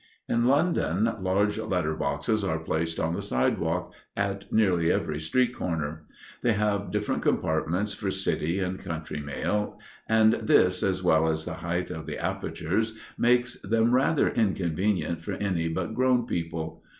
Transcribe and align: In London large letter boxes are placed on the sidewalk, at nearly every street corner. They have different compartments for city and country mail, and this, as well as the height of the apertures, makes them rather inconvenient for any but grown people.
In 0.27 0.45
London 0.47 1.13
large 1.19 1.59
letter 1.59 1.93
boxes 1.93 2.43
are 2.43 2.57
placed 2.57 2.99
on 2.99 3.13
the 3.13 3.21
sidewalk, 3.21 3.93
at 4.17 4.51
nearly 4.51 4.91
every 4.91 5.19
street 5.19 5.53
corner. 5.55 6.07
They 6.41 6.53
have 6.53 6.89
different 6.91 7.21
compartments 7.21 7.93
for 7.93 8.09
city 8.09 8.57
and 8.57 8.79
country 8.79 9.19
mail, 9.19 9.77
and 10.09 10.33
this, 10.33 10.81
as 10.81 11.03
well 11.03 11.27
as 11.27 11.45
the 11.45 11.53
height 11.61 11.91
of 11.91 12.07
the 12.07 12.17
apertures, 12.17 12.97
makes 13.15 13.61
them 13.61 13.91
rather 13.91 14.29
inconvenient 14.29 15.21
for 15.21 15.33
any 15.33 15.67
but 15.67 15.93
grown 15.93 16.25
people. 16.25 16.83